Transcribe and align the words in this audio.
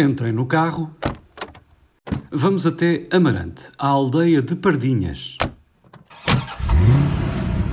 Entrem 0.00 0.30
no 0.30 0.46
carro. 0.46 0.94
Vamos 2.30 2.64
até 2.64 3.08
Amarante, 3.10 3.64
a 3.76 3.88
aldeia 3.88 4.40
de 4.40 4.54
Pardinhas. 4.54 5.36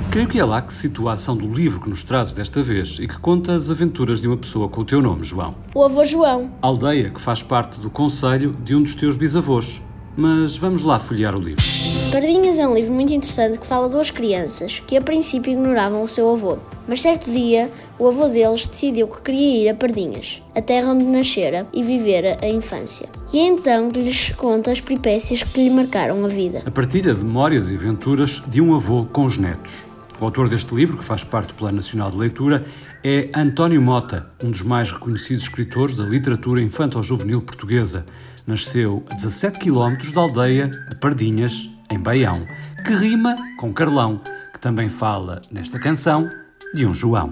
Creio 0.10 0.28
que 0.28 0.40
é 0.40 0.44
lá 0.44 0.60
que 0.60 0.74
se 0.74 0.80
situa 0.80 1.12
a 1.12 1.14
ação 1.14 1.38
do 1.38 1.46
livro 1.46 1.80
que 1.80 1.88
nos 1.88 2.04
trazes 2.04 2.34
desta 2.34 2.64
vez 2.64 2.98
e 3.00 3.08
que 3.08 3.20
conta 3.20 3.54
as 3.54 3.70
aventuras 3.70 4.20
de 4.20 4.28
uma 4.28 4.38
pessoa 4.38 4.68
com 4.68 4.82
o 4.82 4.86
teu 4.86 5.04
nome, 5.04 5.24
João. 5.24 5.54
O 5.76 5.84
avô 5.84 6.04
João. 6.04 6.52
Aldeia 6.64 7.12
que 7.12 7.22
faz 7.22 7.44
parte 7.44 7.80
do 7.80 7.92
conselho 7.92 8.58
de 8.64 8.76
um 8.76 8.82
dos 8.82 8.96
teus 8.96 9.16
bisavôs. 9.16 9.80
Mas 10.18 10.58
vamos 10.58 10.82
lá 10.82 11.00
folhear 11.00 11.36
o 11.36 11.40
livro. 11.40 11.62
Pardinhas 12.16 12.58
é 12.58 12.66
um 12.66 12.74
livro 12.74 12.94
muito 12.94 13.12
interessante 13.12 13.60
que 13.60 13.68
fala 13.68 13.88
de 13.88 13.94
duas 13.94 14.10
crianças 14.10 14.82
que 14.88 14.96
a 14.96 15.02
princípio 15.02 15.52
ignoravam 15.52 16.02
o 16.02 16.08
seu 16.08 16.32
avô. 16.32 16.58
Mas 16.88 17.02
certo 17.02 17.30
dia, 17.30 17.70
o 18.00 18.08
avô 18.08 18.30
deles 18.30 18.66
decidiu 18.66 19.06
que 19.10 19.22
queria 19.22 19.64
ir 19.64 19.68
a 19.68 19.76
Pardinhas, 19.76 20.42
a 20.56 20.62
terra 20.62 20.94
onde 20.94 21.04
nascera 21.04 21.68
e 21.74 21.84
vivera 21.84 22.38
a 22.42 22.48
infância. 22.48 23.10
E 23.34 23.40
é 23.40 23.48
então 23.48 23.92
que 23.92 24.02
lhes 24.02 24.30
conta 24.30 24.72
as 24.72 24.80
peripécias 24.80 25.44
que 25.44 25.62
lhe 25.62 25.70
marcaram 25.70 26.24
a 26.24 26.30
vida. 26.30 26.64
A 26.66 26.72
partilha 26.72 27.14
de 27.14 27.22
memórias 27.22 27.70
e 27.70 27.76
aventuras 27.76 28.42
de 28.48 28.62
um 28.62 28.74
avô 28.74 29.04
com 29.04 29.26
os 29.26 29.38
netos. 29.38 29.74
O 30.18 30.24
autor 30.24 30.48
deste 30.48 30.74
livro, 30.74 30.98
que 30.98 31.04
faz 31.04 31.22
parte 31.22 31.50
do 31.50 31.56
Plano 31.56 31.76
Nacional 31.76 32.10
de 32.10 32.16
Leitura, 32.16 32.64
é 33.04 33.30
António 33.36 33.82
Mota, 33.82 34.32
um 34.42 34.52
dos 34.52 34.62
mais 34.62 34.90
reconhecidos 34.90 35.44
escritores 35.44 35.98
da 35.98 36.06
literatura 36.06 36.62
infanto-juvenil 36.62 37.42
portuguesa. 37.42 38.06
Nasceu 38.48 39.04
a 39.12 39.16
17 39.16 39.60
km 39.60 40.14
da 40.14 40.22
aldeia 40.22 40.70
de 40.70 40.96
Pardinhas, 40.96 41.75
em 41.96 42.00
Baião, 42.00 42.46
que 42.86 42.94
rima 42.94 43.36
com 43.58 43.74
Carlão, 43.74 44.22
que 44.54 44.60
também 44.60 44.90
fala, 44.90 45.42
nesta 45.52 45.80
canção, 45.80 46.30
de 46.74 46.86
um 46.86 46.94
João. 46.94 47.32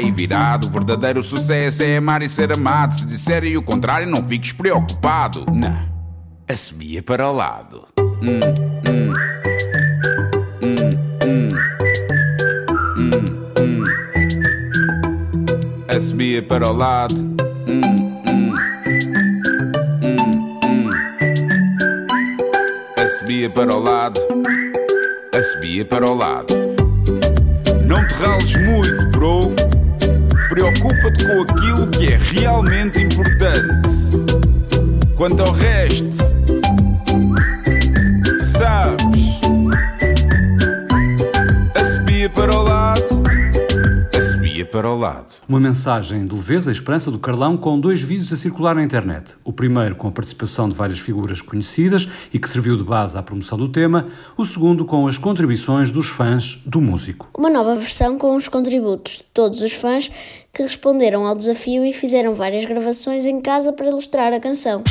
aí 0.00 0.10
virado. 0.10 0.66
O 0.66 0.70
verdadeiro 0.70 1.22
sucesso 1.22 1.82
é 1.82 1.98
amar 1.98 2.22
e 2.22 2.28
ser 2.28 2.52
amado. 2.52 2.94
Se 2.94 3.06
disserem 3.06 3.56
o 3.56 3.62
contrário, 3.62 4.08
não 4.08 4.26
fiques 4.26 4.52
preocupado. 4.52 5.46
Não, 5.52 5.88
assobia 6.48 7.00
para 7.02 7.28
o 7.28 7.32
lado. 7.32 7.86
Hum, 7.98 8.40
hum. 8.88 9.12
Hum, 10.62 10.78
para 16.48 16.68
o 16.68 16.72
lado. 16.72 17.14
Hum, 17.68 17.80
hum. 18.28 18.54
Hum, 20.02 20.16
hum. 20.64 20.90
Para 23.54 23.74
o 23.74 23.80
lado. 23.80 24.20
Assobia 25.34 25.84
para 25.84 26.08
o 26.10 26.14
lado. 26.14 26.54
Não 27.84 28.06
te 28.06 28.14
rales 28.14 28.56
muito, 28.56 29.06
bro. 29.10 29.52
Preocupa-te 30.60 31.24
com 31.24 31.40
aquilo 31.40 31.86
que 31.86 32.12
é 32.12 32.18
realmente 32.18 33.00
importante. 33.00 33.88
Quanto 35.16 35.42
ao 35.42 35.52
resto, 35.52 36.18
para 44.70 44.88
o 44.88 44.96
lado. 44.96 45.34
Uma 45.48 45.58
mensagem 45.58 46.26
de 46.26 46.34
leveza 46.34 46.70
e 46.70 46.72
esperança 46.72 47.10
do 47.10 47.18
Carlão 47.18 47.56
com 47.56 47.78
dois 47.78 48.00
vídeos 48.00 48.32
a 48.32 48.36
circular 48.36 48.74
na 48.74 48.82
internet. 48.82 49.34
O 49.44 49.52
primeiro 49.52 49.96
com 49.96 50.08
a 50.08 50.12
participação 50.12 50.68
de 50.68 50.74
várias 50.74 50.98
figuras 50.98 51.40
conhecidas 51.40 52.08
e 52.32 52.38
que 52.38 52.48
serviu 52.48 52.76
de 52.76 52.84
base 52.84 53.18
à 53.18 53.22
promoção 53.22 53.58
do 53.58 53.68
tema, 53.68 54.08
o 54.36 54.44
segundo 54.44 54.84
com 54.84 55.06
as 55.06 55.18
contribuições 55.18 55.90
dos 55.90 56.08
fãs 56.08 56.60
do 56.64 56.80
músico. 56.80 57.28
Uma 57.36 57.50
nova 57.50 57.74
versão 57.74 58.16
com 58.16 58.36
os 58.36 58.48
contributos 58.48 59.18
de 59.18 59.24
todos 59.34 59.60
os 59.60 59.72
fãs 59.72 60.10
que 60.52 60.62
responderam 60.62 61.26
ao 61.26 61.34
desafio 61.34 61.84
e 61.84 61.92
fizeram 61.92 62.34
várias 62.34 62.64
gravações 62.64 63.26
em 63.26 63.40
casa 63.40 63.72
para 63.72 63.88
ilustrar 63.88 64.32
a 64.32 64.40
canção. 64.40 64.82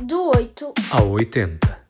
Do 0.00 0.32
8 0.36 0.72
ao 0.90 1.10
80. 1.10 1.83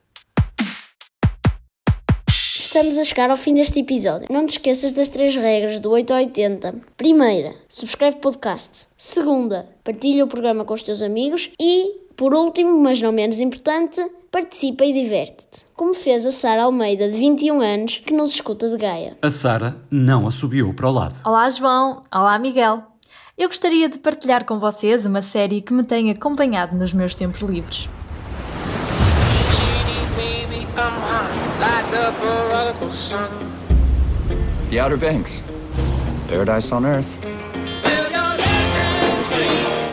Estamos 2.75 2.97
a 2.97 3.05
chegar 3.05 3.31
ao 3.31 3.37
fim 3.37 3.53
deste 3.53 3.79
episódio. 3.79 4.27
Não 4.29 4.45
te 4.45 4.49
esqueças 4.49 4.91
das 4.91 5.07
três 5.07 5.33
regras 5.33 5.79
do 5.79 5.91
8 5.91 6.11
ao 6.11 6.19
80. 6.19 6.75
Primeira, 6.97 7.55
subscreve 7.69 8.17
o 8.17 8.19
podcast. 8.19 8.87
Segunda, 8.97 9.65
partilha 9.81 10.25
o 10.25 10.27
programa 10.27 10.65
com 10.65 10.73
os 10.73 10.83
teus 10.83 11.01
amigos. 11.01 11.51
E, 11.57 12.01
por 12.17 12.33
último, 12.33 12.77
mas 12.77 12.99
não 12.99 13.13
menos 13.13 13.39
importante, 13.39 14.05
participa 14.29 14.83
e 14.83 14.91
diverte-te. 14.91 15.65
Como 15.73 15.93
fez 15.93 16.25
a 16.25 16.31
Sara 16.31 16.63
Almeida, 16.63 17.07
de 17.07 17.15
21 17.17 17.61
anos, 17.61 17.99
que 17.99 18.13
nos 18.13 18.31
escuta 18.31 18.67
de 18.69 18.75
Gaia. 18.75 19.17
A 19.21 19.29
Sara 19.29 19.77
não 19.89 20.27
a 20.27 20.31
subiu 20.31 20.73
para 20.73 20.89
o 20.89 20.91
lado. 20.91 21.15
Olá, 21.23 21.49
João. 21.49 22.01
Olá, 22.13 22.37
Miguel. 22.37 22.83
Eu 23.37 23.47
gostaria 23.47 23.87
de 23.87 23.99
partilhar 23.99 24.43
com 24.43 24.59
vocês 24.59 25.05
uma 25.05 25.21
série 25.21 25.61
que 25.61 25.71
me 25.71 25.85
tem 25.85 26.11
acompanhado 26.11 26.75
nos 26.75 26.91
meus 26.91 27.15
tempos 27.15 27.39
livres. 27.39 27.87
The 34.69 34.79
Outer 34.79 34.97
Banks. 34.97 35.41
Paradise 36.27 36.71
on 36.71 36.85
Earth. 36.85 37.23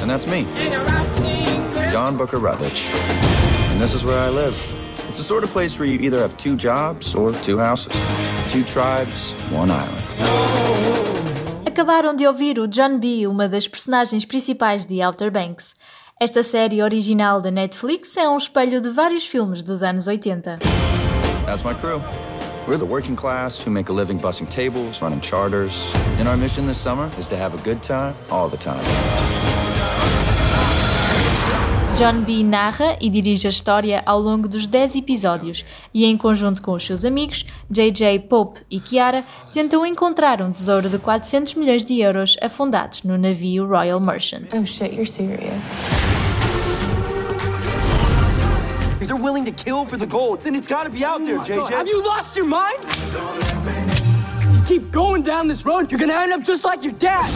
And 0.00 0.10
that's 0.10 0.26
me, 0.26 0.44
John 1.90 2.16
Booker 2.16 2.38
Rutledge. 2.38 2.90
And 3.70 3.80
this 3.80 3.94
is 3.94 4.04
where 4.04 4.18
I 4.18 4.28
live. 4.30 4.56
It's 5.06 5.18
the 5.18 5.24
sort 5.24 5.44
of 5.44 5.50
place 5.50 5.78
where 5.78 5.88
you 5.88 6.00
either 6.00 6.18
have 6.18 6.36
two 6.36 6.56
jobs 6.56 7.14
or 7.14 7.32
two 7.32 7.58
houses, 7.58 7.92
two 8.48 8.64
tribes, 8.64 9.34
one 9.50 9.70
island. 9.70 10.04
Acabaram 11.66 12.16
de 12.16 12.26
ouvir 12.26 12.58
o 12.58 12.66
John 12.66 12.98
B., 12.98 13.26
uma 13.26 13.48
das 13.48 13.68
personagens 13.68 14.24
principais 14.24 14.84
de 14.84 15.00
Outer 15.02 15.30
Banks. 15.30 15.74
Esta 16.20 16.42
série 16.42 16.82
original 16.82 17.40
da 17.40 17.50
Netflix 17.50 18.16
é 18.16 18.28
um 18.28 18.38
espelho 18.38 18.80
de 18.80 18.90
vários 18.90 19.26
filmes 19.26 19.62
dos 19.62 19.82
anos 19.82 20.06
80. 20.06 20.58
That's 21.44 21.64
my 21.64 21.74
crew. 21.74 22.02
We're 22.66 22.78
the 22.78 22.86
working 22.86 23.16
class 23.16 23.60
who 23.60 23.70
make 23.70 23.88
a 23.88 23.92
living 23.92 24.18
bussing 24.18 24.48
tables, 24.48 25.02
running 25.02 25.20
charters. 25.20 25.92
And 26.18 26.28
our 26.28 26.36
mission 26.36 26.66
this 26.66 26.78
summer 26.78 27.10
is 27.18 27.28
to 27.28 27.36
have 27.36 27.54
a 27.54 27.62
good 27.64 27.82
time 27.82 28.14
all 28.30 28.48
the 28.48 28.56
time. 28.56 28.84
John 31.98 32.24
B. 32.24 32.42
narra 32.42 32.96
e 33.00 33.10
dirige 33.10 33.46
a 33.46 33.50
história 33.50 34.02
ao 34.06 34.18
longo 34.18 34.48
dos 34.48 34.66
10 34.66 34.96
episódios 34.96 35.64
e, 35.92 36.04
em 36.04 36.16
conjunto 36.16 36.62
com 36.62 36.72
os 36.72 36.86
seus 36.86 37.04
amigos, 37.04 37.44
J.J. 37.70 38.20
Pope 38.20 38.60
e 38.70 38.80
Kiara, 38.80 39.24
tentam 39.52 39.84
encontrar 39.84 40.40
um 40.40 40.50
tesouro 40.50 40.88
de 40.88 40.98
400 40.98 41.54
milhões 41.54 41.84
de 41.84 42.00
euros 42.00 42.36
afundados 42.40 43.02
no 43.02 43.18
navio 43.18 43.66
Royal 43.66 44.00
Merchant. 44.00 44.46
Oh 44.54 44.64
shit, 44.64 44.94
you're 44.94 45.04
serious. 45.04 45.74
If 49.02 49.08
they're 49.08 49.16
willing 49.16 49.44
to 49.46 49.50
kill 49.50 49.84
for 49.84 49.98
the 49.98 50.06
gold, 50.06 50.44
then 50.44 50.54
it's 50.54 50.68
gotta 50.68 50.88
be 50.88 51.04
out 51.04 51.26
there, 51.26 51.38
JJ. 51.38 51.70
Have 51.70 51.88
you 51.88 52.04
lost 52.04 52.36
your 52.36 52.46
mind? 52.46 52.78
You 54.54 54.62
keep 54.64 54.92
going 54.92 55.24
down 55.24 55.48
this 55.48 55.66
road, 55.66 55.90
you're 55.90 55.98
gonna 55.98 56.22
end 56.22 56.32
up 56.32 56.44
just 56.44 56.64
like 56.64 56.84
your 56.84 56.94
dad. 56.94 57.28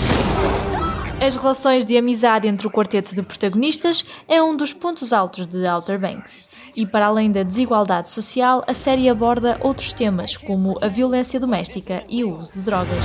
As 1.21 1.35
relações 1.35 1.85
de 1.85 1.97
amizade 1.97 2.47
entre 2.47 2.69
o 2.69 2.71
quarteto 2.71 3.17
de 3.17 3.23
protagonistas 3.23 4.05
é 4.29 4.41
um 4.41 4.57
dos 4.57 4.73
pontos 4.73 5.13
altos 5.13 5.45
de 5.49 5.67
Outer 5.67 5.99
Banks. 5.99 6.49
E 6.77 6.87
para 6.87 7.07
além 7.07 7.33
da 7.33 7.43
desigualdade 7.43 8.11
social, 8.11 8.63
a 8.69 8.75
série 8.75 9.09
aborda 9.09 9.59
outros 9.61 9.93
temas, 9.93 10.37
como 10.37 10.79
a 10.81 10.87
violência 10.87 11.41
doméstica 11.41 12.05
e 12.09 12.23
o 12.23 12.39
uso 12.39 12.53
de 12.53 12.61
drogas. 12.61 13.03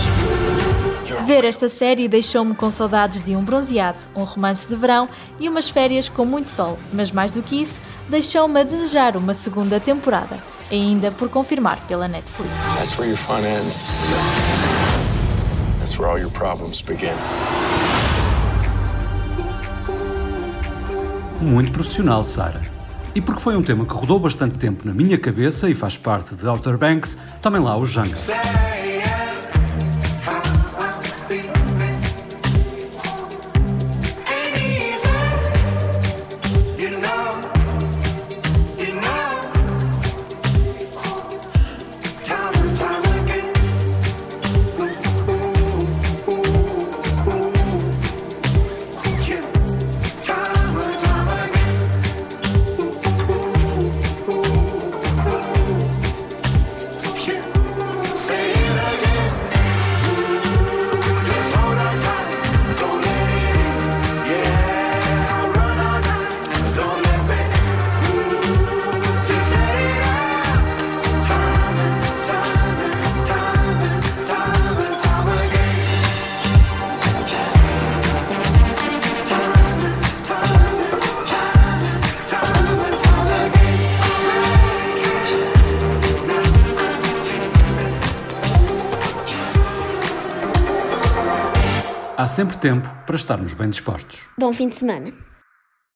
Ver 1.25 1.45
esta 1.45 1.67
série 1.67 2.07
deixou-me 2.07 2.53
com 2.53 2.69
saudades 2.69 3.23
de 3.23 3.35
um 3.35 3.43
bronzeado, 3.43 3.99
um 4.15 4.23
romance 4.23 4.67
de 4.67 4.75
verão 4.75 5.09
e 5.39 5.47
umas 5.49 5.69
férias 5.69 6.07
com 6.07 6.25
muito 6.25 6.49
sol, 6.49 6.77
mas 6.93 7.11
mais 7.11 7.31
do 7.31 7.41
que 7.41 7.61
isso, 7.61 7.81
deixou-me 8.09 8.61
a 8.61 8.63
desejar 8.63 9.15
uma 9.17 9.33
segunda 9.33 9.79
temporada, 9.79 10.37
ainda 10.71 11.11
por 11.11 11.29
confirmar 11.29 11.77
pela 11.87 12.07
Netflix. 12.07 12.51
That's 12.77 12.97
where 12.97 13.07
your 13.07 13.17
fun 13.17 13.43
ends. 13.45 13.85
That's 15.79 15.97
where 15.97 16.11
all 16.11 16.19
your 16.19 16.31
problems 16.31 16.81
begin. 16.81 17.15
Muito 21.41 21.71
profissional, 21.71 22.23
Sara. 22.23 22.61
E 23.15 23.21
porque 23.21 23.41
foi 23.41 23.57
um 23.57 23.63
tema 23.63 23.85
que 23.85 23.93
rodou 23.93 24.19
bastante 24.19 24.55
tempo 24.55 24.87
na 24.87 24.93
minha 24.93 25.17
cabeça 25.17 25.69
e 25.69 25.73
faz 25.73 25.97
parte 25.97 26.35
de 26.35 26.47
Outer 26.47 26.77
Banks, 26.77 27.17
tomem 27.41 27.61
lá 27.61 27.75
o 27.75 27.85
Jungle. 27.85 28.15
Há 92.21 92.27
sempre 92.27 92.55
tempo 92.55 92.87
para 93.07 93.15
estarmos 93.15 93.51
bem 93.51 93.67
dispostos. 93.67 94.27
Bom 94.37 94.53
fim 94.53 94.69
de 94.69 94.75
semana. 94.75 95.11